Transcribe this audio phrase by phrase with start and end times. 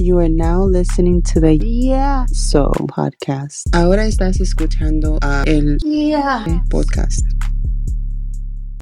[0.00, 3.68] You are now listening to the Yeah So podcast.
[3.74, 7.20] Ahora estás escuchando a el Yeah podcast.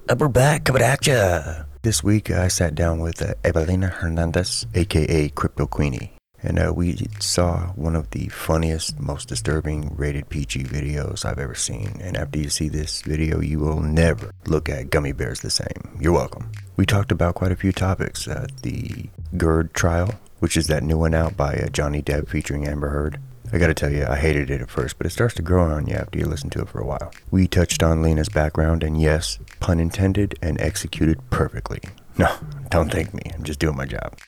[0.09, 1.65] And we're back coming at ya.
[1.83, 7.09] This week I sat down with uh, Evelina Hernandez, aka Crypto Queenie, and uh, we
[7.19, 11.99] saw one of the funniest, most disturbing rated PG videos I've ever seen.
[12.01, 15.99] And after you see this video, you will never look at gummy bears the same.
[15.99, 16.53] You're welcome.
[16.77, 18.29] We talked about quite a few topics.
[18.29, 22.67] Uh, the GERD trial, which is that new one out by uh, Johnny Depp featuring
[22.67, 23.19] Amber Heard.
[23.53, 25.87] I gotta tell you, I hated it at first, but it starts to grow on
[25.87, 27.13] you after you listen to it for a while.
[27.31, 31.81] We touched on Lena's background, and yes, pun intended, and executed perfectly.
[32.19, 32.35] No,
[32.71, 34.19] don't thank me, I'm just doing my job.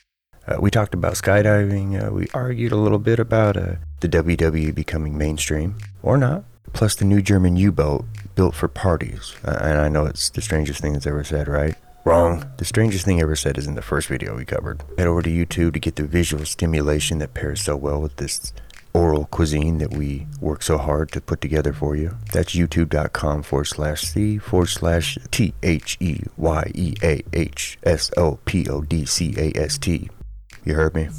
[0.47, 4.73] Uh, we talked about skydiving, uh, we argued a little bit about uh, the WWE
[4.73, 6.43] becoming mainstream, or not,
[6.73, 9.35] plus the new German U boat built for parties.
[9.45, 11.75] Uh, and I know it's the strangest thing that's ever said, right?
[12.03, 12.43] Wrong.
[12.57, 14.83] The strangest thing ever said is in the first video we covered.
[14.97, 18.53] Head over to YouTube to get the visual stimulation that pairs so well with this
[18.93, 22.17] oral cuisine that we work so hard to put together for you.
[22.33, 28.11] That's youtube.com forward slash C forward slash T H E Y E A H S
[28.17, 30.09] O P O D C A S T.
[30.65, 31.09] You heard me?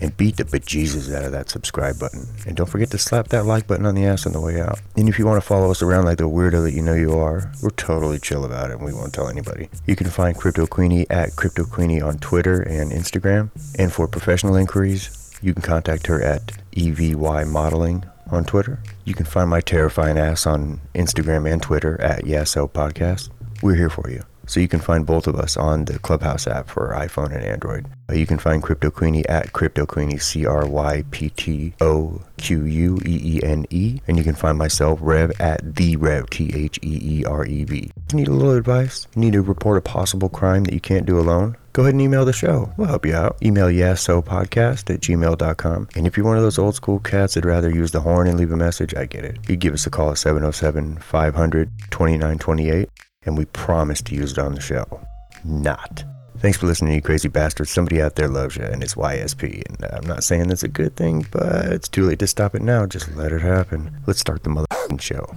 [0.00, 2.26] And beat the bejesus out of that subscribe button.
[2.46, 4.80] And don't forget to slap that like button on the ass on the way out.
[4.96, 7.14] And if you want to follow us around like the weirdo that you know you
[7.14, 9.70] are, we're totally chill about it and we won't tell anybody.
[9.86, 13.50] You can find Crypto Queenie at Crypto Queenie on Twitter and Instagram.
[13.78, 18.80] And for professional inquiries, you can contact her at EVY Modeling on Twitter.
[19.04, 23.30] You can find my terrifying ass on Instagram and Twitter at Yasso Podcast.
[23.62, 24.24] We're here for you.
[24.46, 27.86] So you can find both of us on the Clubhouse app for iPhone and Android.
[28.12, 32.64] You can find Crypto Queenie at Crypto Queenie, C R Y P T O Q
[32.64, 34.00] U E E N E.
[34.06, 37.64] And you can find myself, Rev, at The Rev, T H E E R E
[37.64, 37.90] V.
[38.12, 39.08] Need a little advice?
[39.16, 41.56] Need to report a possible crime that you can't do alone?
[41.76, 42.72] Go ahead and email the show.
[42.78, 43.36] We'll help you out.
[43.42, 45.88] Email yesso.podcast at gmail.com.
[45.94, 48.38] And if you're one of those old school cats that'd rather use the horn and
[48.38, 49.36] leave a message, I get it.
[49.46, 52.88] You give us a call at 707 500 2928,
[53.26, 55.00] and we promise to use it on the show.
[55.44, 56.04] Not.
[56.38, 57.70] Thanks for listening, you crazy bastards.
[57.70, 59.62] Somebody out there loves you, and it's YSP.
[59.68, 62.54] And uh, I'm not saying that's a good thing, but it's too late to stop
[62.54, 62.86] it now.
[62.86, 64.02] Just let it happen.
[64.06, 65.34] Let's start the motherfucking show.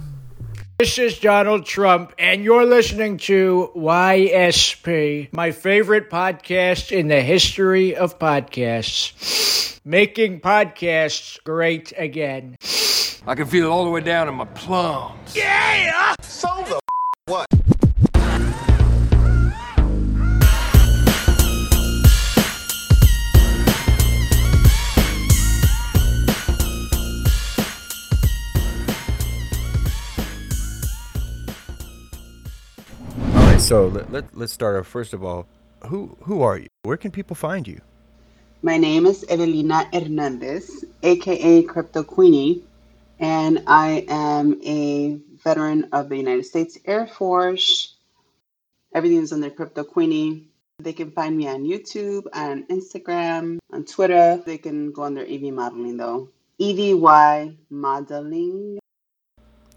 [0.78, 7.94] This is Donald Trump, and you're listening to YSP, my favorite podcast in the history
[7.96, 9.78] of podcasts.
[9.84, 12.56] Making podcasts great again.
[13.26, 15.36] I can feel it all the way down in my plums.
[15.36, 16.89] All right,
[33.70, 34.88] so let, let, let's start off.
[34.88, 35.46] First of all,
[35.86, 36.66] who who are you?
[36.82, 37.80] Where can people find you?
[38.62, 42.64] My name is Evelina Hernandez, aka Crypto Queenie,
[43.20, 47.94] and I am a veteran of the United States Air Force.
[48.92, 50.48] Everything's under Crypto Queenie.
[50.80, 54.42] They can find me on YouTube, on Instagram, on Twitter.
[54.44, 56.28] They can go under EV Modeling though.
[56.58, 58.80] EVY Modeling.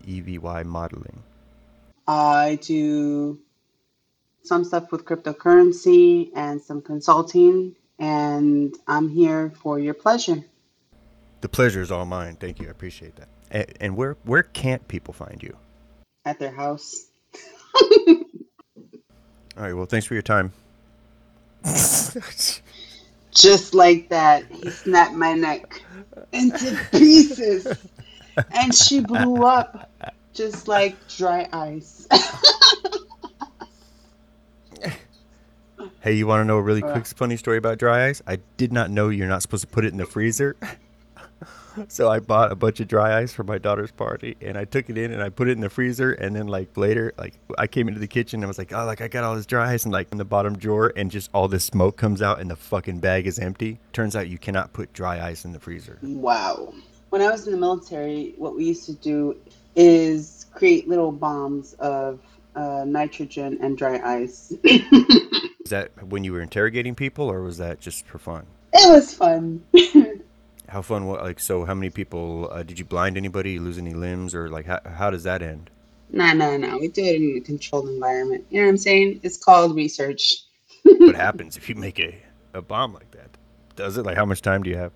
[0.07, 1.21] EVY Modeling.
[2.07, 3.37] I do
[4.43, 10.43] some stuff with cryptocurrency and some consulting, and I'm here for your pleasure.
[11.41, 12.35] The pleasure is all mine.
[12.35, 12.67] Thank you.
[12.67, 13.29] I appreciate that.
[13.51, 15.55] And, and where where can't people find you?
[16.25, 17.07] At their house.
[19.55, 19.73] All right.
[19.73, 20.51] Well, thanks for your time.
[23.31, 25.81] Just like that, he snapped my neck
[26.31, 27.67] into pieces,
[28.51, 29.89] and she blew up
[30.33, 32.07] just like dry ice.
[35.99, 38.21] Hey, you want to know a really quick funny story about dry ice?
[38.27, 40.55] I did not know you're not supposed to put it in the freezer.
[41.87, 44.89] so I bought a bunch of dry ice for my daughter's party, and I took
[44.89, 46.13] it in and I put it in the freezer.
[46.13, 48.85] And then like later, like I came into the kitchen and I was like, oh,
[48.85, 51.29] like I got all this dry ice and like in the bottom drawer, and just
[51.33, 53.79] all this smoke comes out, and the fucking bag is empty.
[53.93, 55.99] Turns out you cannot put dry ice in the freezer.
[56.01, 56.73] wow.
[57.09, 59.37] When I was in the military, what we used to do
[59.75, 62.19] is create little bombs of
[62.55, 64.51] uh, nitrogen and dry ice.
[64.63, 68.45] Is that when you were interrogating people, or was that just for fun?
[68.73, 69.63] It was fun.
[70.67, 71.05] How fun?
[71.05, 71.65] What like so?
[71.65, 73.59] How many people uh, did you blind anybody?
[73.59, 75.69] Lose any limbs, or like how how does that end?
[76.09, 76.79] No, no, no.
[76.79, 78.45] We do it in a controlled environment.
[78.49, 79.19] You know what I'm saying?
[79.23, 80.43] It's called research.
[80.83, 82.15] what happens if you make a,
[82.53, 83.29] a bomb like that?
[83.75, 84.05] Does it?
[84.05, 84.91] Like, how much time do you have?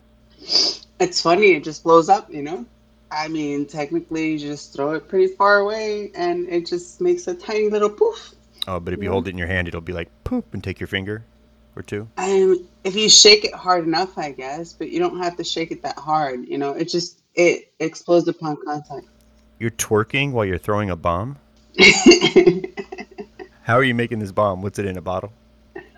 [1.00, 1.54] It's funny.
[1.54, 2.66] It just blows up, you know?
[3.12, 7.34] I mean, technically, you just throw it pretty far away and it just makes a
[7.34, 8.34] tiny little poof.
[8.68, 9.12] Oh, but if you Yeah.
[9.12, 11.24] hold it in your hand, it'll be like poop and take your finger.
[11.76, 12.08] or two?
[12.18, 15.70] Um, if you shake it hard enough, I guess, but you don't have to shake
[15.72, 16.48] it that hard.
[16.48, 19.06] You know, it just it explodes upon contact.
[19.60, 21.38] You're twerking while you're throwing a bomb.
[23.64, 24.62] How are you making this bomb?
[24.62, 25.32] What's it in a bottle?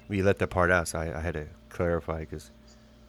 [0.08, 2.52] We let that part out, so I, I had to clarify because,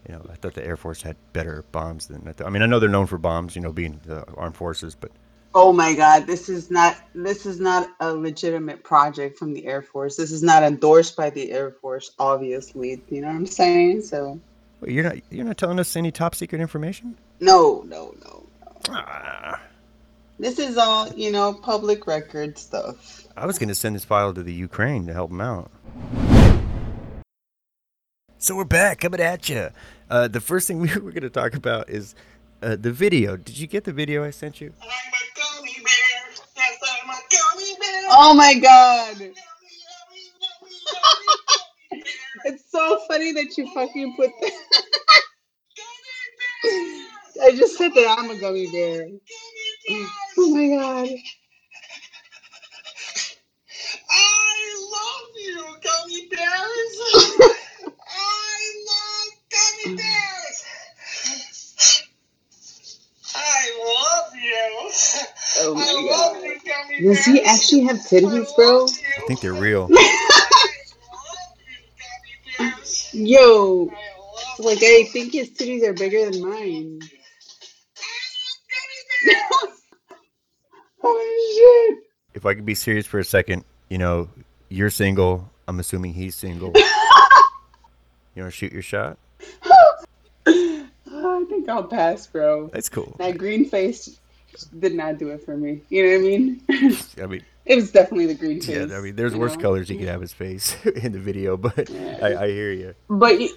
[0.08, 2.44] you know, I thought the Air Force had better bombs than I.
[2.44, 5.10] I mean, I know they're known for bombs, you know, being the armed forces, but
[5.54, 9.82] oh my God, this is not this is not a legitimate project from the Air
[9.82, 10.16] Force.
[10.16, 13.02] This is not endorsed by the Air Force, obviously.
[13.10, 14.02] You know what I'm saying?
[14.02, 14.40] So
[14.80, 17.16] Wait, you're not you're not telling us any top secret information?
[17.40, 18.46] no, no, no.
[18.88, 19.60] Ah,
[20.38, 23.26] This is all you know, public record stuff.
[23.36, 25.70] I was gonna send this file to the Ukraine to help them out.
[28.42, 29.68] So we're back, coming at you.
[30.08, 32.14] Uh, the first thing we were gonna talk about is
[32.62, 33.36] uh, the video.
[33.36, 34.72] Did you get the video I sent you?
[38.12, 39.30] Oh my God.
[42.46, 44.52] It's so funny that you fucking put that.
[47.42, 49.06] I just said that I'm a gummy bear.
[50.38, 51.10] Oh my god.
[54.10, 57.16] I love you, gummy bears.
[65.62, 66.32] Oh my god.
[66.34, 67.16] love you, gummy bears.
[67.16, 68.86] Does he actually have titties, bro?
[68.86, 69.88] I think they're real.
[69.90, 70.02] I love
[70.58, 71.58] you,
[72.58, 73.10] gummy bears.
[73.12, 73.92] Yo,
[74.58, 77.00] like I think his titties are bigger than mine.
[81.02, 81.98] oh shit.
[82.34, 84.28] If I could be serious for a second, you know,
[84.68, 85.50] you're single.
[85.68, 86.72] I'm assuming he's single.
[88.36, 89.18] You want to shoot your shot?
[90.46, 92.68] I think I'll pass, bro.
[92.68, 93.16] That's cool.
[93.18, 94.20] That green face
[94.78, 95.82] did not do it for me.
[95.88, 96.62] You know what I mean?
[97.22, 98.90] I mean, it was definitely the green face.
[98.90, 99.62] yeah, I mean, there's worse know?
[99.62, 102.94] colors he could have his face in the video, but I, I hear you.
[103.08, 103.50] But you,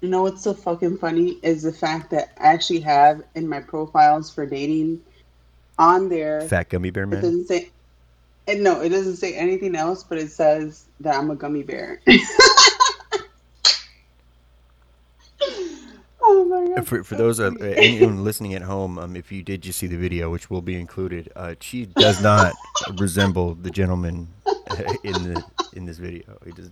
[0.00, 3.60] you know what's so fucking funny is the fact that I actually have in my
[3.60, 5.02] profiles for dating
[5.78, 6.42] on there.
[6.42, 7.18] Fat gummy bear man.
[7.18, 7.70] It doesn't say.
[8.48, 12.00] And no, it doesn't say anything else, but it says that I'm a gummy bear.
[16.20, 16.69] oh my god.
[16.84, 19.96] For, for those uh, anyone listening at home, um, if you did just see the
[19.96, 22.54] video, which will be included, uh, she does not
[22.98, 24.28] resemble the gentleman
[25.04, 25.44] in the
[25.74, 26.38] in this video.
[26.44, 26.70] He does,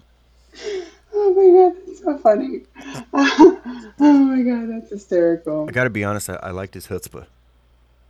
[1.14, 2.62] Oh my god, that's so funny.
[3.12, 5.68] oh my god, that's hysterical.
[5.68, 6.30] I got to be honest.
[6.30, 7.26] I, I liked his chutzpah.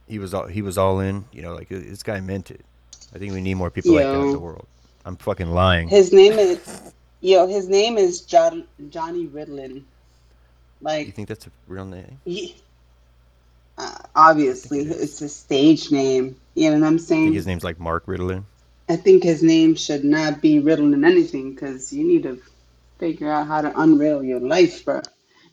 [0.07, 1.25] He was all he was all in.
[1.33, 2.65] You know, like this guy meant it.
[3.15, 4.67] I think we need more people like that in the world.
[5.05, 5.89] I'm fucking lying.
[5.89, 7.47] His name is yo.
[7.47, 9.85] His name is John Johnny Ridlin.
[10.81, 12.21] You think that's a real name?
[12.25, 12.57] he,
[13.77, 15.23] uh, obviously, it is.
[15.23, 16.37] a stage name.
[16.55, 17.33] You know what I'm saying?
[17.33, 18.45] his name's like Mark Ritalin.
[18.89, 22.41] I think his name should not be Riddling anything because you need to
[22.99, 25.03] figure out how to unriddle your life, bro.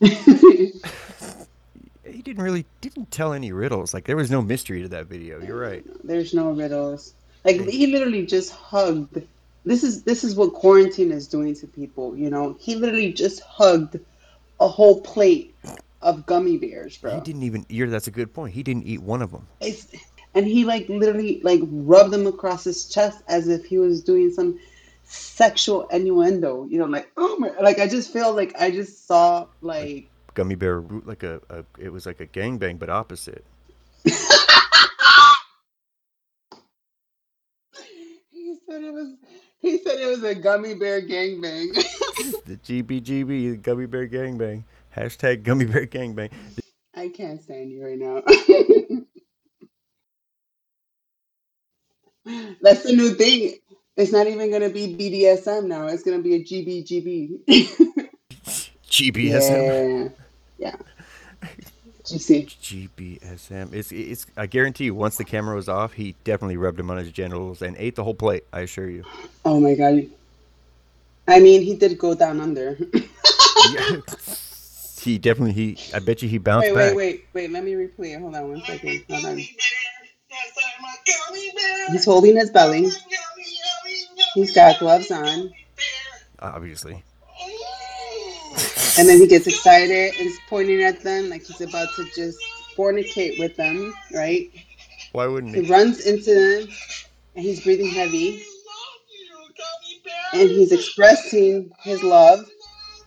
[2.04, 3.92] He didn't really didn't tell any riddles.
[3.92, 5.42] Like there was no mystery to that video.
[5.42, 5.84] You're right.
[6.04, 7.14] There's no riddles.
[7.44, 9.22] Like he literally just hugged.
[9.64, 12.16] This is this is what quarantine is doing to people.
[12.16, 13.98] You know, he literally just hugged
[14.60, 15.54] a whole plate
[16.02, 17.14] of gummy bears, bro.
[17.16, 17.66] He didn't even.
[17.68, 18.54] You're, that's a good point.
[18.54, 19.46] He didn't eat one of them.
[19.60, 19.88] It's,
[20.34, 24.30] and he like literally like rubbed them across his chest as if he was doing
[24.30, 24.58] some
[25.04, 26.66] sexual innuendo.
[26.68, 30.54] You know, like oh my, like I just feel like I just saw like Gummy
[30.54, 33.44] bear root like a, a it was like a gangbang but opposite.
[34.04, 34.12] he
[38.68, 39.14] said it was
[39.60, 41.74] he said it was a gummy bear gangbang.
[42.44, 44.64] the GBGB the gummy bear gangbang.
[44.94, 46.30] Hashtag gummy bear gangbang.
[46.94, 48.22] I can't stand you right now.
[52.60, 53.54] That's the new thing.
[53.96, 55.86] It's not even gonna be BDSM now.
[55.86, 57.78] It's gonna be a GBGB.
[58.90, 60.12] GBSM.
[60.58, 60.76] yeah, yeah.
[62.08, 62.44] You see?
[62.44, 63.72] GBSM.
[63.72, 64.26] It's it's.
[64.36, 67.62] I guarantee you, once the camera was off, he definitely rubbed him on his genitals
[67.62, 68.44] and ate the whole plate.
[68.52, 69.04] I assure you.
[69.44, 70.06] Oh my god.
[71.28, 72.78] I mean, he did go down under.
[73.72, 73.96] Yeah.
[75.00, 75.78] he definitely he.
[75.92, 76.96] I bet you he bounced wait, back.
[76.96, 77.50] wait, wait, wait.
[77.50, 78.20] Let me replay it.
[78.20, 79.04] Hold on one second.
[79.10, 79.34] Hold on.
[79.34, 80.08] Gummy bear.
[80.30, 81.90] Yes, I'm a gummy bear.
[81.90, 82.88] He's holding his belly.
[84.34, 85.52] He's got gloves on.
[86.38, 87.02] Obviously.
[88.98, 92.38] And then he gets excited and is pointing at them like he's about to just
[92.76, 94.50] fornicate with them, right?
[95.12, 95.70] Why wouldn't He he?
[95.70, 96.68] runs into them
[97.36, 100.40] and he's breathing heavy I love you, gummy bear.
[100.42, 102.40] and he's expressing his love,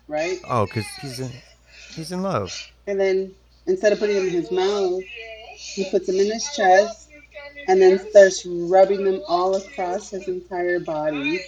[0.08, 0.40] right?
[0.48, 1.32] Oh, cause he's in.
[1.96, 2.54] He's in love.
[2.88, 3.36] And then
[3.68, 5.02] instead of putting them in his mouth,
[5.56, 7.10] he puts them in his chest
[7.68, 11.42] and then starts rubbing them all across his entire body.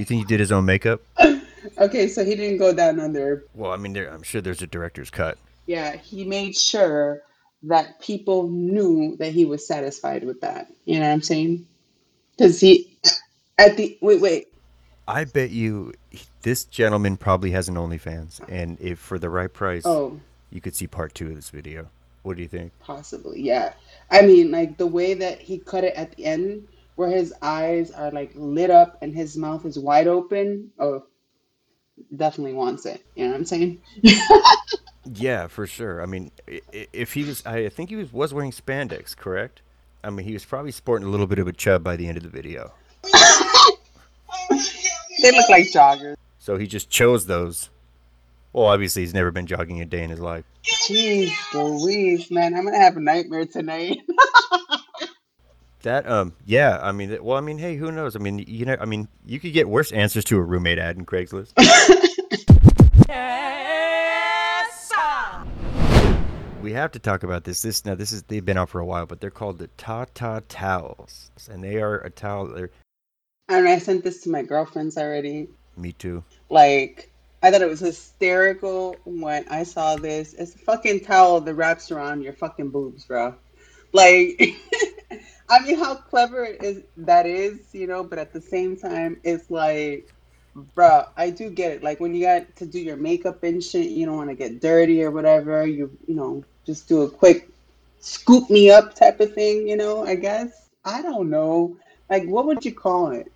[0.00, 1.02] You think he did his own makeup?
[1.76, 3.44] Okay, so he didn't go down under.
[3.54, 5.36] Well, I mean, there, I'm sure there's a director's cut.
[5.66, 7.22] Yeah, he made sure
[7.64, 10.68] that people knew that he was satisfied with that.
[10.86, 11.66] You know what I'm saying?
[12.36, 12.96] Because he,
[13.58, 14.48] at the wait, wait.
[15.06, 15.92] I bet you
[16.40, 20.18] this gentleman probably has an OnlyFans, and if for the right price, Oh,
[20.50, 21.90] you could see part two of this video.
[22.22, 22.72] What do you think?
[22.80, 23.42] possibly.
[23.42, 23.74] Yeah.
[24.10, 26.66] I mean, like the way that he cut it at the end,
[27.00, 30.70] where his eyes are like lit up and his mouth is wide open.
[30.78, 31.04] Oh,
[32.14, 33.02] definitely wants it.
[33.16, 33.80] You know what I'm saying?
[35.14, 36.02] Yeah, for sure.
[36.02, 39.60] I mean, i- i- if he was, I think he was was wearing spandex, correct?
[40.04, 42.16] I mean, he was probably sporting a little bit of a chub by the end
[42.18, 42.72] of the video.
[45.22, 46.16] They look like joggers.
[46.38, 47.70] So he just chose those.
[48.52, 50.44] Well, obviously, he's never been jogging a day in his life.
[50.64, 53.98] Jeez Louise, man, I'm gonna have a nightmare tonight.
[55.82, 56.78] That, um, yeah.
[56.82, 58.16] I mean, well, I mean, hey, who knows?
[58.16, 60.96] I mean, you know, I mean, you could get worse answers to a roommate ad
[60.96, 61.52] in Craigslist.
[66.62, 67.62] we have to talk about this.
[67.62, 70.42] This now, this is they've been out for a while, but they're called the Tata
[70.48, 72.48] towels, and they are a towel.
[72.48, 72.70] They're
[73.50, 75.48] and I sent this to my girlfriends already.
[75.76, 76.22] me too.
[76.50, 77.10] Like,
[77.42, 80.34] I thought it was hysterical when I saw this.
[80.34, 83.34] It's a fucking towel that wraps around your fucking boobs, bro.
[83.92, 84.40] Like,
[85.50, 89.50] I mean, how clever is that is, you know, but at the same time, it's
[89.50, 90.14] like,
[90.76, 91.82] bro, I do get it.
[91.82, 94.60] Like, when you got to do your makeup and shit, you don't want to get
[94.60, 95.66] dirty or whatever.
[95.66, 97.48] You, you know, just do a quick
[97.98, 100.68] scoop me up type of thing, you know, I guess.
[100.84, 101.76] I don't know.
[102.08, 103.30] Like, what would you call it?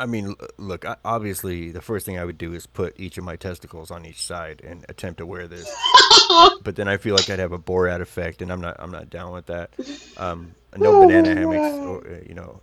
[0.00, 3.24] I mean, look, I, obviously, the first thing I would do is put each of
[3.24, 5.70] my testicles on each side and attempt to wear this.
[6.62, 8.76] but then I feel like I'd have a Borat effect, and I'm not.
[8.78, 9.70] I'm not down with that.
[10.16, 12.60] Um, no Oh, banana hammocks, or, uh, you know,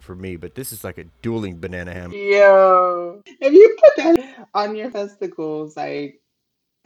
[0.00, 0.36] for me.
[0.36, 2.16] But this is like a dueling banana hammock.
[2.16, 6.20] Yo, if you put that on your testicles, like,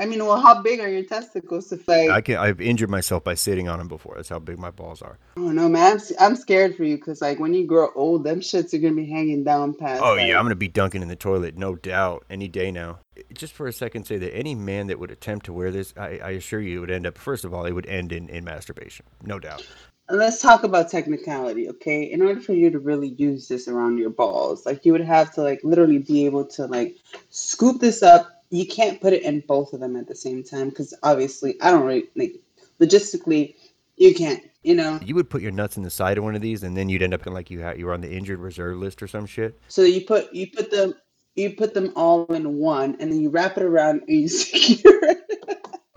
[0.00, 1.68] I mean, well, how big are your testicles?
[1.68, 2.36] To like, I can.
[2.36, 4.14] I've injured myself by sitting on them before.
[4.14, 5.18] That's how big my balls are.
[5.36, 5.98] I don't man.
[5.98, 8.94] I'm, I'm scared for you because, like, when you grow old, them shits are gonna
[8.94, 10.00] be hanging down past.
[10.02, 13.00] Oh like, yeah, I'm gonna be dunking in the toilet, no doubt, any day now.
[13.34, 16.20] Just for a second, say that any man that would attempt to wear this, I,
[16.22, 17.18] I assure you, it would end up.
[17.18, 19.66] First of all, it would end in, in masturbation, no doubt.
[20.10, 22.04] Let's talk about technicality, okay?
[22.04, 25.34] In order for you to really use this around your balls, like, you would have
[25.34, 26.96] to, like, literally be able to, like,
[27.30, 28.37] scoop this up.
[28.50, 31.70] You can't put it in both of them at the same time because obviously, I
[31.70, 32.36] don't really like
[32.80, 33.54] logistically,
[33.96, 34.42] you can't.
[34.64, 36.76] You know, You would put your nuts in the side of one of these, and
[36.76, 39.02] then you'd end up in like you ha- you were on the injured reserve list
[39.02, 39.58] or some shit.
[39.68, 40.94] So you put you put them
[41.36, 45.00] you put them all in one, and then you wrap it around and you secure
[45.04, 45.18] it.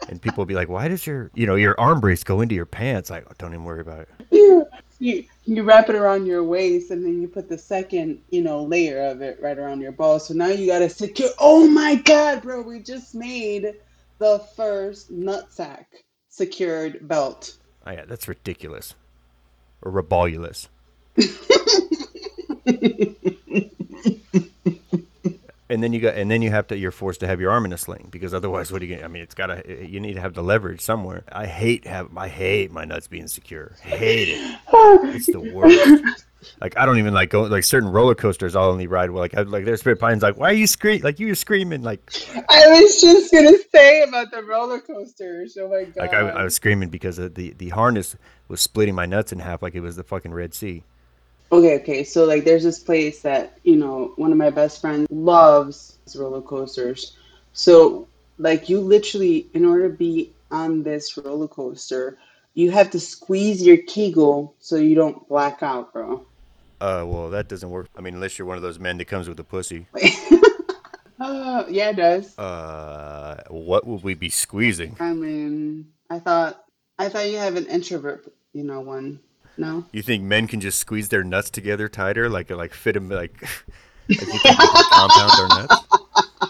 [0.07, 2.53] And people would be like, "Why does your you know your arm brace go into
[2.53, 4.09] your pants?" Like, don't even worry about it.
[4.99, 8.63] you you wrap it around your waist, and then you put the second you know
[8.63, 10.27] layer of it right around your balls.
[10.27, 11.29] So now you gotta secure.
[11.39, 12.61] Oh my god, bro!
[12.61, 13.75] We just made
[14.19, 15.85] the first nutsack
[16.29, 17.57] secured belt.
[17.85, 18.95] Oh, yeah, that's ridiculous,
[19.81, 20.69] or rebellulous.
[25.71, 27.65] And then you got, and then you have to, you're forced to have your arm
[27.65, 29.05] in a sling because otherwise, what are you gonna?
[29.05, 31.23] I mean, it's gotta, you need to have the leverage somewhere.
[31.31, 33.77] I hate have, I hate my nuts being secure.
[33.81, 34.59] Hate it.
[35.15, 36.25] It's the worst.
[36.59, 38.55] Like I don't even like go like certain roller coasters.
[38.55, 40.23] I'll only ride like I, like there's Spirit Pines.
[40.23, 41.01] Like why are you scream?
[41.01, 41.83] Like you were screaming.
[41.83, 42.01] Like
[42.49, 45.57] I was just gonna say about the roller coasters.
[45.59, 45.97] Oh my god!
[45.97, 48.15] like I, I was screaming because of the the harness
[48.47, 50.83] was splitting my nuts in half like it was the fucking Red Sea.
[51.51, 52.03] Okay, okay.
[52.03, 56.41] So like there's this place that, you know, one of my best friends loves roller
[56.41, 57.17] coasters.
[57.53, 62.17] So like you literally in order to be on this roller coaster,
[62.53, 66.25] you have to squeeze your kegel so you don't black out, bro.
[66.79, 67.87] Uh, well that doesn't work.
[67.97, 69.87] I mean, unless you're one of those men that comes with a pussy.
[71.19, 72.37] uh, yeah, it does.
[72.39, 74.95] Uh, what would we be squeezing?
[75.01, 76.63] I mean, I thought
[76.97, 79.19] I thought you have an introvert, you know, one.
[79.61, 79.85] No?
[79.91, 83.39] You think men can just squeeze their nuts together tighter, like like fit them like?
[84.09, 85.75] like you can compound our nuts?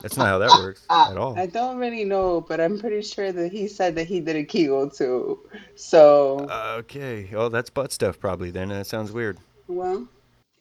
[0.02, 1.38] That's not how that works uh, at all.
[1.38, 4.46] I don't really know, but I'm pretty sure that he said that he did a
[4.46, 5.46] kegel too.
[5.76, 8.50] So Okay, well that's butt stuff probably.
[8.50, 9.38] Then that sounds weird.
[9.68, 10.08] Well,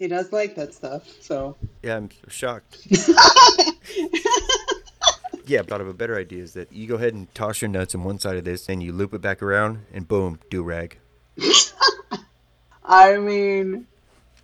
[0.01, 1.57] he does like that stuff, so.
[1.85, 2.85] Yeah, I'm shocked.
[5.47, 7.93] Yeah, thought of a better idea is that you go ahead and toss your nuts
[7.97, 10.99] on one side of this, and you loop it back around, and boom, do rag.
[12.91, 13.87] I mean,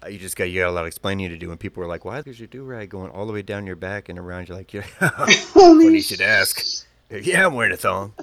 [0.04, 1.86] Uh, You just got you got a lot of explaining to do, and people are
[1.86, 4.48] like, "Why is your do rag going all the way down your back and around?"
[4.48, 8.14] You're like, "Yeah, holy funny you should ask." Yeah, I'm wearing a thong.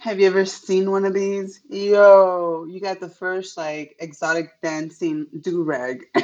[0.00, 1.60] Have you ever seen one of these?
[1.68, 6.06] Yo, you got the first like exotic dancing do rag.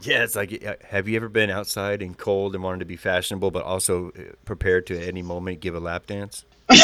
[0.00, 2.96] Yeah, it's like, uh, have you ever been outside and cold and wanted to be
[2.96, 6.44] fashionable, but also uh, prepared to at any moment give a lap dance?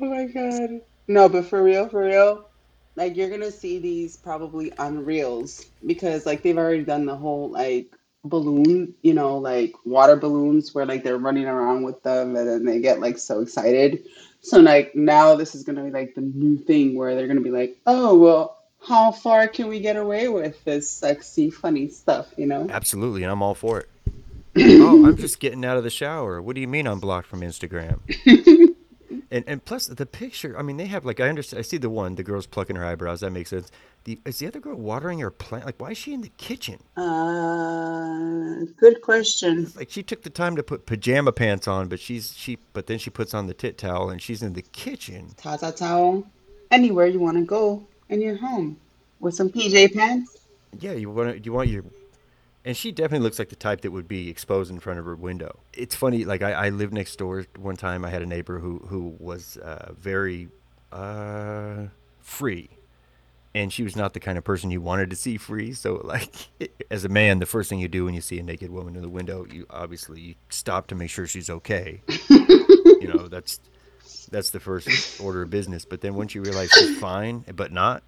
[0.00, 0.80] Oh my god.
[1.06, 2.47] No, but for real, for real,
[2.98, 7.48] like you're gonna see these probably on reels because like they've already done the whole
[7.48, 12.48] like balloon, you know, like water balloons where like they're running around with them and
[12.48, 14.04] then they get like so excited.
[14.40, 17.52] So like now this is gonna be like the new thing where they're gonna be
[17.52, 22.46] like, oh well, how far can we get away with this sexy, funny stuff, you
[22.46, 22.66] know?
[22.68, 23.88] Absolutely, and I'm all for it.
[24.56, 26.42] oh, I'm just getting out of the shower.
[26.42, 28.00] What do you mean I'm blocked from Instagram?
[29.30, 31.58] And and plus the picture, I mean, they have like I understand.
[31.58, 33.20] I see the one, the girl's plucking her eyebrows.
[33.20, 33.70] That makes sense.
[34.04, 35.66] The is the other girl watering her plant?
[35.66, 36.78] Like, why is she in the kitchen?
[36.96, 39.70] Uh, good question.
[39.76, 42.98] Like, she took the time to put pajama pants on, but she's she, but then
[42.98, 45.34] she puts on the tit towel and she's in the kitchen.
[45.36, 46.26] Tata towel,
[46.70, 48.78] anywhere you want to go in your home
[49.20, 50.38] with some PJ pants.
[50.80, 51.84] Yeah, you want you want your,
[52.68, 55.16] and she definitely looks like the type that would be exposed in front of her
[55.16, 55.58] window.
[55.72, 56.24] It's funny.
[56.24, 58.04] Like I, I lived next door one time.
[58.04, 60.48] I had a neighbor who who was uh, very
[60.92, 61.86] uh,
[62.20, 62.68] free
[63.54, 65.72] and she was not the kind of person you wanted to see free.
[65.72, 66.32] So, like,
[66.90, 69.02] as a man, the first thing you do when you see a naked woman in
[69.02, 72.02] the window, you obviously you stop to make sure she's okay.
[72.28, 73.60] you know, that's
[74.30, 75.84] that's the first order of business.
[75.84, 78.02] But then once you realize she's fine, but not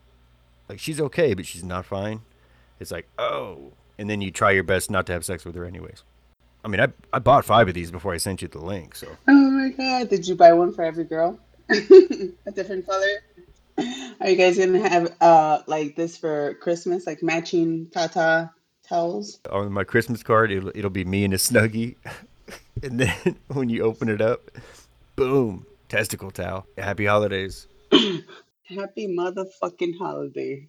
[0.69, 2.21] like she's okay, but she's not fine,
[2.79, 5.67] it's like oh, and then you try your best not to have sex with her
[5.67, 6.03] anyways.
[6.65, 9.07] I mean, I I bought five of these before I sent you the link, so
[9.29, 11.39] Oh my god, did you buy one for every girl?
[11.71, 13.87] a different color?
[14.21, 18.51] Are you guys gonna have uh like this for Christmas, like matching Tata
[18.89, 19.39] towels?
[19.51, 21.97] on my Christmas card, it'll, it'll be me in a snuggie,
[22.83, 24.51] and then when you open it up,
[25.15, 26.67] boom, testicle towel.
[26.79, 27.67] Happy holidays.
[27.93, 30.69] Happy motherfucking holiday.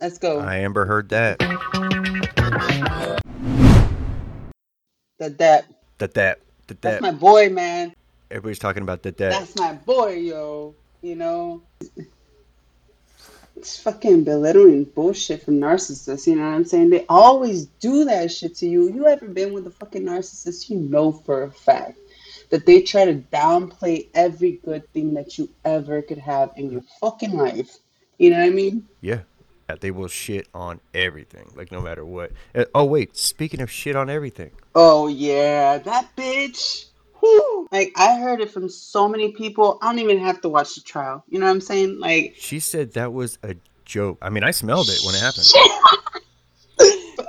[0.00, 0.40] Let's go.
[0.40, 1.38] I Amber heard that.
[5.18, 5.66] The that.
[5.98, 7.94] That that that That's my boy, man.
[8.30, 9.30] Everybody's talking about that that.
[9.30, 10.74] That's my boy, yo.
[11.02, 11.62] You know?
[13.56, 16.88] It's fucking belittling bullshit from narcissists, you know what I'm saying?
[16.88, 18.90] They always do that shit to you.
[18.90, 21.98] You ever been with a fucking narcissist, you know for a fact
[22.48, 26.82] that they try to downplay every good thing that you ever could have in your
[27.00, 27.76] fucking life.
[28.16, 28.86] You know what I mean?
[29.02, 29.20] Yeah.
[29.76, 32.32] They will shit on everything, like no matter what.
[32.74, 36.86] Oh wait, speaking of shit on everything, Oh yeah, that bitch.
[37.20, 37.68] Whew.
[37.72, 39.78] Like I heard it from so many people.
[39.82, 41.24] I don't even have to watch the trial.
[41.28, 41.98] You know what I'm saying?
[41.98, 44.18] Like she said that was a joke.
[44.22, 45.46] I mean, I smelled it when it happened.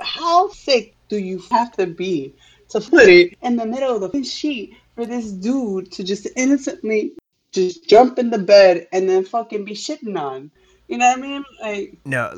[0.00, 2.34] How sick do you have to be
[2.70, 7.12] to put it in the middle of the sheet for this dude to just innocently
[7.50, 10.50] just jump in the bed and then fucking be shitting on?
[10.92, 11.44] You know what I mean?
[11.62, 12.34] Like, Now,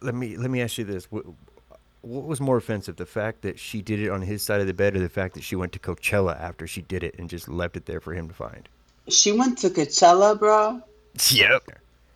[0.00, 1.24] let me let me ask you this: what,
[2.02, 4.72] what was more offensive, the fact that she did it on his side of the
[4.72, 7.48] bed, or the fact that she went to Coachella after she did it and just
[7.48, 8.68] left it there for him to find?
[9.08, 10.80] she went to Coachella, bro.
[11.32, 11.70] Yep.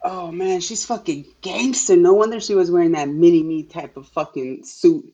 [0.05, 1.97] Oh man, she's fucking gangster.
[1.97, 5.13] No wonder she was wearing that mini me type of fucking suit.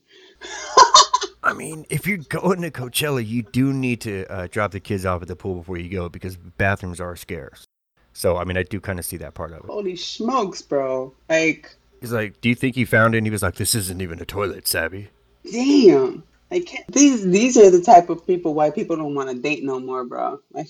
[1.42, 5.06] I mean, if you're going to Coachella, you do need to uh, drop the kids
[5.06, 7.67] off at the pool before you go because bathrooms are scarce.
[8.18, 9.66] So, I mean, I do kind of see that part of it.
[9.66, 11.14] Holy smokes, bro.
[11.28, 14.02] Like, He's like, "Do you think he found it?" And he was like, "This isn't
[14.02, 15.10] even a toilet, Savvy."
[15.52, 16.24] damn.
[16.50, 19.78] Like these these are the type of people why people don't want to date no
[19.78, 20.40] more, bro.
[20.52, 20.66] Like.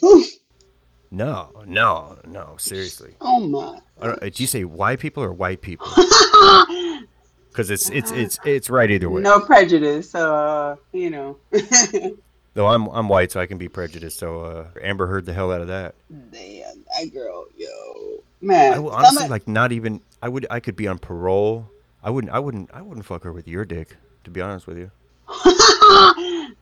[1.10, 3.14] No, no, no, seriously.
[3.22, 4.18] oh my.
[4.20, 5.88] Did you say white people or white people?
[7.48, 9.22] Because it's it's it's it's right either way.
[9.22, 11.38] No prejudice, so uh, you know.
[12.58, 14.18] Though I'm I'm white, so I can be prejudiced.
[14.18, 15.94] So uh, Amber heard the hell out of that.
[16.10, 18.72] Damn, that girl, yo, man.
[18.72, 20.00] I honestly like not even.
[20.20, 21.70] I would I could be on parole.
[22.02, 23.94] I wouldn't I wouldn't I wouldn't fuck her with your dick.
[24.24, 24.90] To be honest with you.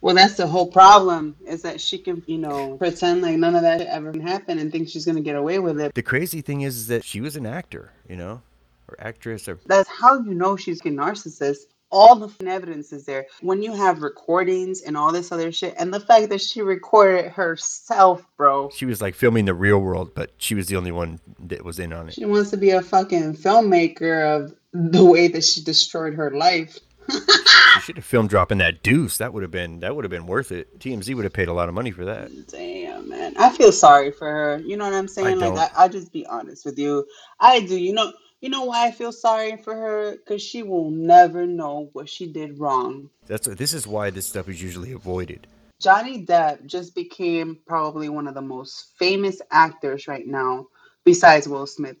[0.00, 3.60] well, that's the whole problem is that she can, you know, pretend like none of
[3.60, 5.94] that ever happened and think she's gonna get away with it.
[5.94, 8.40] The crazy thing is, is that she was an actor, you know,
[8.88, 11.66] or actress, or That's how you know she's a narcissist.
[11.90, 13.26] All the evidence is there.
[13.40, 17.30] When you have recordings and all this other shit, and the fact that she recorded
[17.30, 18.70] herself, bro.
[18.70, 21.78] she was like filming the real world, but she was the only one that was
[21.78, 22.14] in on it.
[22.14, 26.78] She wants to be a fucking filmmaker of the way that she destroyed her life.
[27.08, 29.18] She should have filmed dropping that deuce.
[29.18, 30.78] That would have been that would have been worth it.
[30.80, 32.30] TMZ would have paid a lot of money for that.
[32.48, 33.34] Damn, man.
[33.38, 34.62] I feel sorry for her.
[34.64, 35.38] You know what I'm saying?
[35.38, 35.58] like, don't.
[35.58, 37.06] I, I'll just be honest with you.
[37.38, 37.78] I do.
[37.78, 38.12] You know,
[38.46, 40.12] you know why I feel sorry for her?
[40.12, 43.10] Because she will never know what she did wrong.
[43.26, 45.48] That's this is why this stuff is usually avoided.
[45.80, 50.68] Johnny Depp just became probably one of the most famous actors right now,
[51.04, 51.96] besides Will Smith.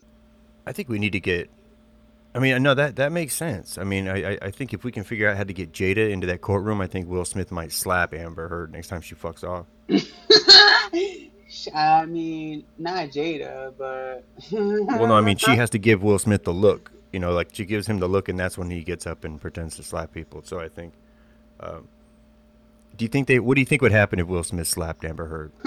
[0.68, 1.50] I think we need to get
[2.32, 3.76] I mean, no, that that makes sense.
[3.76, 6.12] I mean, I, I- I think if we can figure out how to get Jada
[6.12, 9.42] into that courtroom, I think Will Smith might slap Amber Heard next time she fucks
[9.42, 9.66] off.
[11.74, 14.24] I mean, not Jada, but.
[14.50, 16.92] Well, no, I mean, she has to give Will Smith the look.
[17.12, 19.40] You know, like she gives him the look, and that's when he gets up and
[19.40, 20.42] pretends to slap people.
[20.44, 20.94] So I think.
[21.60, 21.88] Um,
[22.96, 23.38] do you think they?
[23.38, 25.52] What do you think would happen if Will Smith slapped Amber Heard?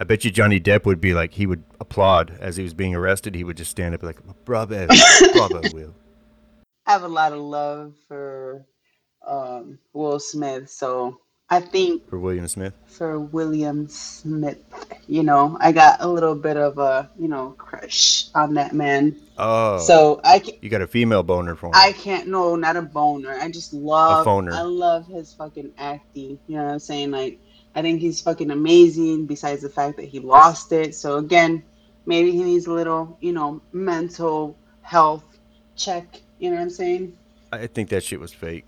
[0.00, 2.94] I bet you Johnny Depp would be like he would applaud as he was being
[2.94, 3.34] arrested.
[3.34, 4.86] He would just stand up like, "Bravo,
[5.32, 5.94] bravo, Will."
[6.86, 8.64] I have a lot of love for
[9.26, 11.20] um, Will Smith, so
[11.52, 12.74] I think For William Smith.
[12.86, 14.62] for William Smith,
[15.08, 19.16] you know, I got a little bit of a you know crush on that man.
[19.36, 21.72] Oh, So I can, you got a female boner for him.
[21.74, 23.32] I can't no, not a boner.
[23.32, 24.52] I just love phoner.
[24.52, 26.38] I love his fucking acting.
[26.46, 27.10] You know what I'm saying?
[27.10, 27.40] Like
[27.74, 29.26] I think he's fucking amazing.
[29.26, 31.64] Besides the fact that he lost it, so again,
[32.06, 35.24] maybe he needs a little you know mental health
[35.74, 36.20] check.
[36.38, 37.16] You know what I'm saying?
[37.52, 38.64] I think that shit was fake.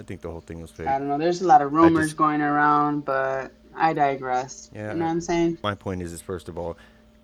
[0.00, 0.86] I think the whole thing was fake.
[0.88, 1.18] I don't know.
[1.18, 4.70] There's a lot of rumors just- going around, but I digress.
[4.74, 5.58] Yeah, You know what I'm saying?
[5.62, 6.78] My point is, is first of all,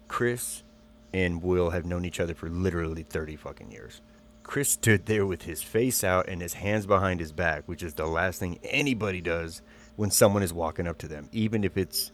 [0.09, 0.63] Chris
[1.15, 4.03] and Will have known each other for literally 30 fucking years.
[4.43, 7.95] Chris stood there with his face out and his hands behind his back, which is
[7.95, 9.63] the last thing anybody does
[9.97, 12.13] when someone is walking up to them, even if it's.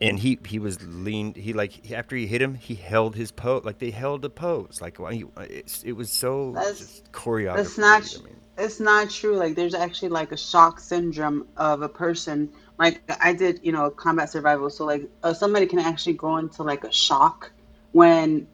[0.00, 1.36] And he he was leaned.
[1.36, 3.64] He like after he hit him, he held his pose.
[3.64, 4.78] Like they held the pose.
[4.82, 7.56] Like it's, it was so That's- choreographed.
[7.56, 8.16] That's not.
[8.20, 9.36] I mean, It's not true.
[9.36, 12.50] Like there's actually like a shock syndrome of a person.
[12.78, 14.70] Like I did, you know, combat survival.
[14.70, 17.50] So like uh, somebody can actually go into like a shock
[17.92, 18.46] when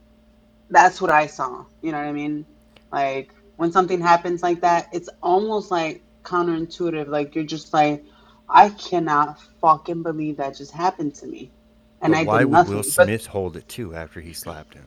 [0.71, 1.65] that's what I saw.
[1.83, 2.47] You know what I mean?
[2.93, 7.09] Like when something happens like that, it's almost like counterintuitive.
[7.09, 8.05] Like you're just like,
[8.49, 11.51] I cannot fucking believe that just happened to me,
[12.01, 12.75] and but I why did would nothing.
[12.77, 14.87] Will But- Smith hold it too after he slapped him?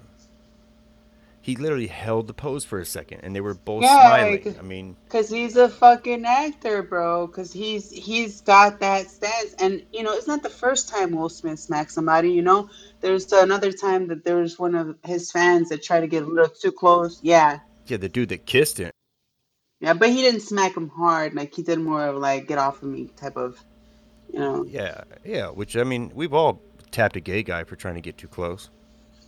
[1.43, 4.43] He literally held the pose for a second, and they were both Yeah, smiling.
[4.45, 7.27] like- I mean, Cause he's a fucking actor, bro.
[7.27, 11.27] Cause he's he's got that stance, and you know it's not the first time Will
[11.27, 12.31] Smith smacked somebody.
[12.31, 12.69] You know,
[13.01, 16.25] there's another time that there was one of his fans that tried to get a
[16.25, 17.19] little too close.
[17.21, 18.91] Yeah, yeah, the dude that kissed him.
[19.81, 21.33] yeah, but he didn't smack him hard.
[21.35, 23.61] Like he did more of like get off of me type of,
[24.31, 24.63] you know.
[24.63, 25.47] Yeah, yeah.
[25.49, 28.69] Which I mean, we've all tapped a gay guy for trying to get too close.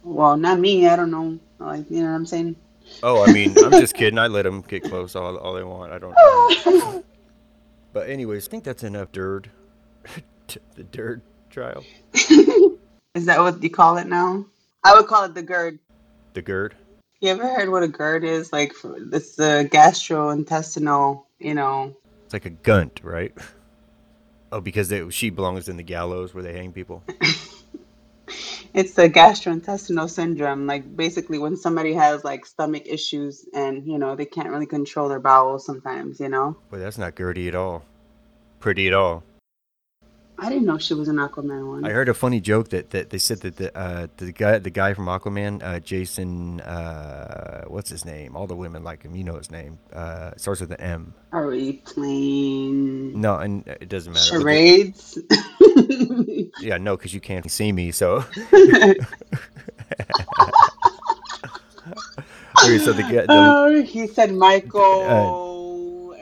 [0.02, 0.88] Well, not me.
[0.88, 1.40] I don't know.
[1.60, 2.56] Like you know what I'm saying.
[3.02, 4.20] Oh, I mean, I'm just kidding.
[4.20, 5.92] I let them get close all, all they want.
[5.92, 6.14] I don't.
[6.66, 7.04] know.
[7.94, 9.48] But anyways, I think that's enough dirt.
[10.76, 11.82] the dirt trial.
[12.14, 14.46] Is that what you call it now?
[14.84, 15.80] I would call it the GERD.
[16.34, 16.76] The GERD.
[17.22, 18.52] You ever heard what a GERD is?
[18.52, 21.24] Like it's the gastrointestinal.
[21.40, 23.34] You know, It's like a gunt, right?
[24.52, 27.02] Oh, because they, she belongs in the gallows where they hang people.
[28.76, 30.68] It's the gastrointestinal syndrome.
[30.68, 35.08] Like basically when somebody has like stomach issues and you know they can't really control
[35.08, 36.58] their bowels sometimes, you know.
[36.70, 37.86] Boy, that's not girdy at all.
[38.60, 39.24] Pretty at all.
[40.38, 41.86] I didn't know she was an Aquaman one.
[41.86, 44.70] I heard a funny joke that, that they said that the uh, the guy the
[44.70, 48.36] guy from Aquaman, uh, Jason, uh, what's his name?
[48.36, 49.16] All the women like him.
[49.16, 49.80] You know his name.
[49.94, 51.14] Uh, starts with an M.
[51.32, 54.26] Are we playing No, and it doesn't matter.
[54.26, 55.18] charades?
[56.62, 57.92] yeah, no, because you can't see me.
[57.92, 58.96] So okay,
[62.80, 63.04] so the.
[63.04, 65.04] The, oh, he said Michael,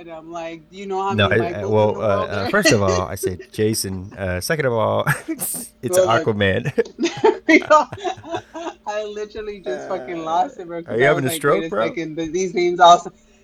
[0.04, 2.82] and I'm like, do you know how no, many I, well, uh, uh, first of
[2.82, 4.12] all, I said Jason.
[4.14, 6.72] Uh, second of all, it's Well, Aquaman.
[8.86, 10.82] I literally just fucking lost it, bro.
[10.88, 11.88] Are you having a like, stroke, bro?
[11.88, 13.02] second, These names all,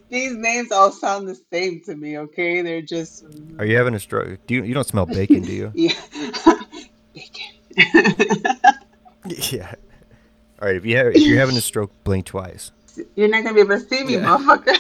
[0.10, 2.18] these names all sound the same to me.
[2.18, 3.26] Okay, they're just
[3.58, 4.40] Are you having a stroke?
[4.48, 5.72] Do you you don't smell bacon, do you?
[5.76, 5.94] yeah,
[7.14, 7.54] bacon.
[9.52, 9.74] yeah.
[10.62, 10.76] All right.
[10.76, 12.72] If you have if you're having a stroke, blink twice.
[13.16, 14.26] You're not gonna be able to see me, Yeah.
[14.38, 14.76] motherfucker.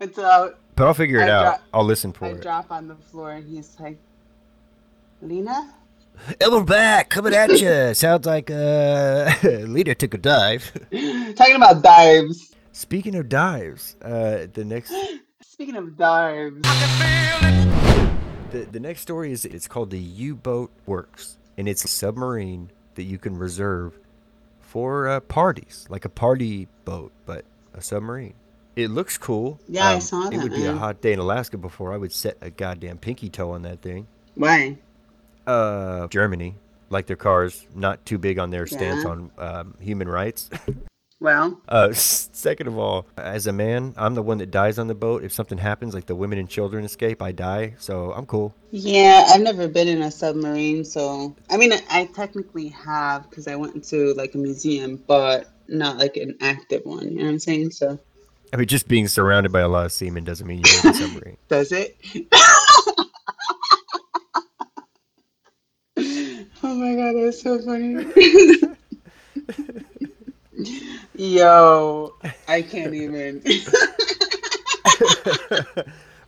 [0.00, 1.42] Until I, But I'll figure it I out.
[1.58, 2.42] dro- I'll listen for I it.
[2.42, 3.98] drop on the floor, and he's like,
[5.20, 5.72] "Lena."
[6.40, 7.94] And we're back, coming at you.
[7.94, 10.72] Sounds like uh, Lita took a dive.
[11.34, 12.54] Talking about dives.
[12.72, 14.92] Speaking of dives, uh, the next
[15.42, 16.60] Speaking of dives,
[18.50, 23.04] the, the next story is it's called the U-Boat Worx, and it's a submarine that
[23.04, 23.98] you can reserve
[24.60, 27.44] for uh, parties, like a party boat, but
[27.74, 28.34] a submarine.
[28.74, 29.60] It looks cool.
[29.68, 31.96] Um, Yeah, I saw It that, would be a hot day in Alaska before I
[31.98, 34.06] would set a goddamn pinky toe on that thing.
[34.34, 34.78] why?
[35.46, 36.54] Uh, Germany,
[36.90, 39.10] like their cars, not too big on their stance Yeah.
[39.10, 40.48] on um, human rights.
[41.20, 44.94] Well, Uh, second of all, as a man, I'm the one that dies on the
[44.94, 45.22] boat.
[45.22, 47.74] If something happens, like the women and children escape, I die.
[47.78, 48.54] So I'm cool.
[48.72, 53.54] yeah, I've never been in a submarine, so I mean, I technically have because I
[53.56, 57.04] went to like a museum, but not like an active one.
[57.12, 57.70] You know what I'm saying?
[57.70, 57.98] So
[58.52, 60.94] I mean, just being surrounded by a lot of semen doesn't mean you're in a
[61.06, 61.36] submarine.
[61.48, 61.96] does it?
[66.64, 68.04] oh my god, that's so funny.
[71.14, 72.14] Yo,
[72.46, 73.42] I can't even.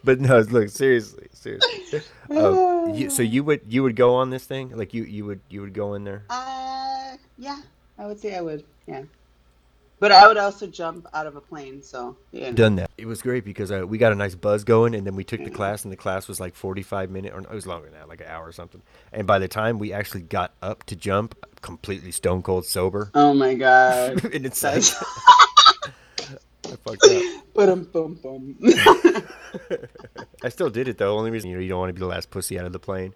[0.04, 2.02] but no, look seriously, seriously.
[2.30, 4.74] Uh, you, so you would you would go on this thing?
[4.74, 6.22] Like you you would you would go in there?
[6.30, 7.60] Uh, yeah,
[7.98, 8.64] I would say I would.
[8.86, 9.02] Yeah,
[10.00, 11.82] but I would also jump out of a plane.
[11.82, 12.50] So yeah.
[12.50, 12.90] Done that.
[12.98, 15.42] It was great because uh, we got a nice buzz going, and then we took
[15.44, 17.98] the class, and the class was like forty five minutes, or it was longer than
[17.98, 18.82] that, like an hour or something.
[19.12, 23.34] And by the time we actually got up to jump, completely stone cold sober, Oh
[23.34, 24.24] my god.
[24.34, 24.94] and it's That's-
[26.66, 27.22] I fucked up.
[27.54, 28.56] Boom, boom, boom.
[30.42, 31.16] I still did it though.
[31.18, 32.78] Only reason you know you don't want to be the last pussy out of the
[32.78, 33.14] plane.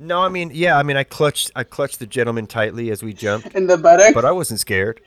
[0.00, 3.12] No, I mean, yeah, I mean, I clutched, I clutched the gentleman tightly as we
[3.12, 4.14] jumped, In the buttock.
[4.14, 5.00] but I wasn't scared.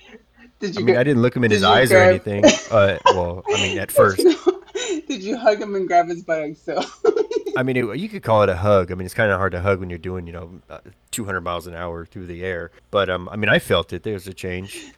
[0.62, 2.46] Did I mean, I didn't look him in his you eyes or anything.
[2.70, 4.18] Uh, well, I mean, at first,
[5.08, 6.56] did you hug him and grab his buttock?
[6.56, 6.82] So.
[7.58, 8.92] I mean, it, you could call it a hug.
[8.92, 10.80] I mean, it's kind of hard to hug when you're doing, you know, uh,
[11.12, 12.72] 200 miles an hour through the air.
[12.92, 14.04] But um, I mean, I felt it.
[14.04, 14.92] There's a change.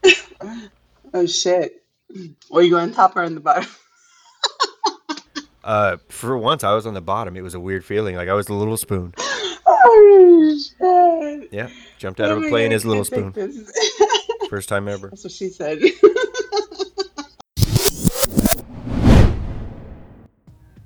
[1.13, 1.83] oh shit.
[2.51, 3.67] Were you going top or in the bottom?
[5.63, 7.37] Uh, for once, I was on the bottom.
[7.37, 8.15] It was a weird feeling.
[8.15, 9.13] Like I was a little spoon.
[9.65, 11.53] Oh shit.
[11.53, 13.33] Yeah, jumped out Oh of a plane as a little spoon.
[14.61, 14.69] Take this.
[14.69, 15.09] First time ever.
[15.09, 15.79] That's what she said.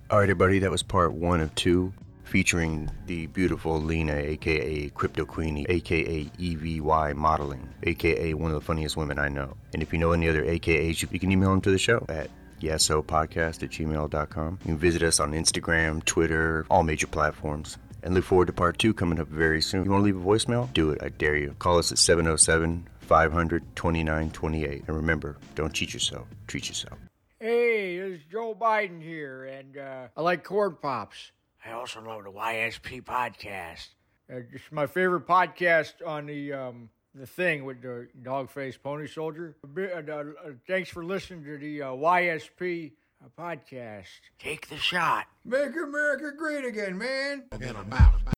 [0.09, 1.91] All right, everybody, that was part one of two
[2.23, 8.95] featuring the beautiful Lena, aka Crypto Queenie, aka EVY Modeling, aka one of the funniest
[8.95, 9.57] women I know.
[9.73, 12.29] And if you know any other AKAs, you can email them to the show at
[12.61, 14.59] yesopodcast at gmail.com.
[14.61, 17.77] You can visit us on Instagram, Twitter, all major platforms.
[18.03, 19.83] And look forward to part two coming up very soon.
[19.83, 20.71] You want to leave a voicemail?
[20.73, 21.03] Do it.
[21.03, 21.55] I dare you.
[21.59, 24.83] Call us at 707 500 2928.
[24.87, 26.97] And remember, don't cheat yourself, treat yourself.
[27.39, 31.31] Hey, it's Joe Biden here, and uh, I like corn pops.
[31.65, 33.89] I also love the YSP podcast.
[34.31, 39.07] Uh, it's my favorite podcast on the um, the thing with the dog faced pony
[39.07, 39.55] soldier.
[39.63, 40.23] A bit- uh, uh,
[40.67, 42.91] thanks for listening to the uh, YSP
[43.39, 44.07] podcast.
[44.39, 45.25] Take the shot.
[45.45, 47.45] Make America great again, man.
[47.51, 48.33] Forget about it.